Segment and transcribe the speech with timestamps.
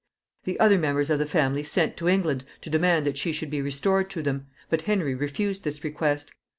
[0.45, 3.61] The other members of the family sent to England to demand that she should be
[3.61, 6.31] restored to them, but Henry refused this request.